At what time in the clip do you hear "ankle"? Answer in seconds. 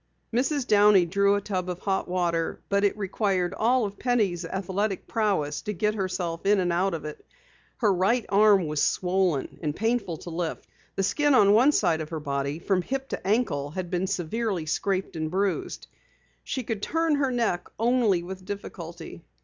13.27-13.69